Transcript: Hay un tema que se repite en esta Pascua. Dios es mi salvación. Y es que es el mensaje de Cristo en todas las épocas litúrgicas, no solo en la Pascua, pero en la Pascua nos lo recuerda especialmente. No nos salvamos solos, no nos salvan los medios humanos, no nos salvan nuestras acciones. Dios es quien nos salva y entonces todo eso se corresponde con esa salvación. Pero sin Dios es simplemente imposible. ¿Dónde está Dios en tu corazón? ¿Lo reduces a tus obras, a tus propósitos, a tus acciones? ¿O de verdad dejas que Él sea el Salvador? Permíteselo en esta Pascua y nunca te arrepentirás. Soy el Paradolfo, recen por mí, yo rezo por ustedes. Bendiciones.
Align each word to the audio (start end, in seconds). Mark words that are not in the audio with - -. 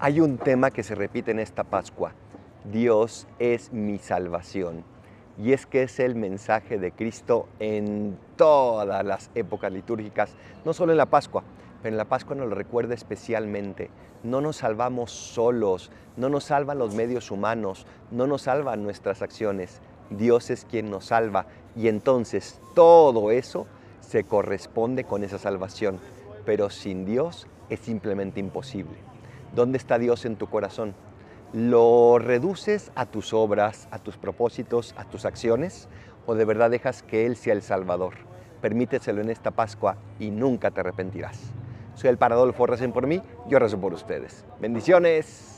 Hay 0.00 0.20
un 0.20 0.38
tema 0.38 0.72
que 0.72 0.82
se 0.82 0.96
repite 0.96 1.30
en 1.30 1.38
esta 1.38 1.62
Pascua. 1.62 2.12
Dios 2.64 3.28
es 3.38 3.72
mi 3.72 3.98
salvación. 3.98 4.84
Y 5.38 5.52
es 5.52 5.66
que 5.66 5.84
es 5.84 6.00
el 6.00 6.16
mensaje 6.16 6.78
de 6.78 6.90
Cristo 6.90 7.46
en 7.60 8.18
todas 8.36 9.04
las 9.04 9.30
épocas 9.36 9.72
litúrgicas, 9.72 10.34
no 10.64 10.72
solo 10.72 10.90
en 10.90 10.98
la 10.98 11.06
Pascua, 11.06 11.44
pero 11.80 11.94
en 11.94 11.96
la 11.96 12.06
Pascua 12.06 12.34
nos 12.34 12.48
lo 12.48 12.56
recuerda 12.56 12.92
especialmente. 12.92 13.88
No 14.24 14.40
nos 14.40 14.56
salvamos 14.56 15.12
solos, 15.12 15.92
no 16.16 16.28
nos 16.28 16.44
salvan 16.44 16.78
los 16.78 16.92
medios 16.94 17.30
humanos, 17.30 17.86
no 18.10 18.26
nos 18.26 18.42
salvan 18.42 18.82
nuestras 18.82 19.22
acciones. 19.22 19.80
Dios 20.10 20.50
es 20.50 20.64
quien 20.64 20.90
nos 20.90 21.06
salva 21.06 21.46
y 21.76 21.86
entonces 21.86 22.60
todo 22.74 23.30
eso 23.30 23.66
se 24.00 24.24
corresponde 24.24 25.04
con 25.04 25.22
esa 25.22 25.38
salvación. 25.38 26.00
Pero 26.44 26.68
sin 26.68 27.04
Dios 27.04 27.46
es 27.70 27.78
simplemente 27.78 28.40
imposible. 28.40 29.14
¿Dónde 29.54 29.78
está 29.78 29.98
Dios 29.98 30.24
en 30.24 30.36
tu 30.36 30.48
corazón? 30.48 30.94
¿Lo 31.52 32.18
reduces 32.18 32.90
a 32.96 33.06
tus 33.06 33.32
obras, 33.32 33.86
a 33.92 33.98
tus 34.00 34.16
propósitos, 34.16 34.94
a 34.96 35.04
tus 35.04 35.24
acciones? 35.24 35.88
¿O 36.26 36.34
de 36.34 36.44
verdad 36.44 36.70
dejas 36.70 37.02
que 37.04 37.26
Él 37.26 37.36
sea 37.36 37.52
el 37.52 37.62
Salvador? 37.62 38.14
Permíteselo 38.60 39.20
en 39.20 39.30
esta 39.30 39.52
Pascua 39.52 39.96
y 40.18 40.30
nunca 40.30 40.72
te 40.72 40.80
arrepentirás. 40.80 41.38
Soy 41.94 42.10
el 42.10 42.18
Paradolfo, 42.18 42.66
recen 42.66 42.92
por 42.92 43.06
mí, 43.06 43.22
yo 43.46 43.60
rezo 43.60 43.78
por 43.80 43.92
ustedes. 43.92 44.44
Bendiciones. 44.60 45.53